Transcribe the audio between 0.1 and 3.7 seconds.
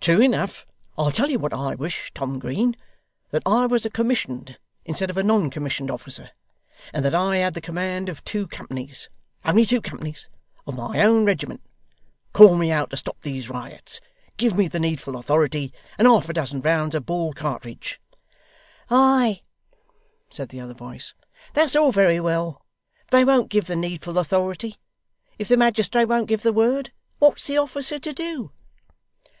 enough! I'll tell you what. I wish, Tom Green, that I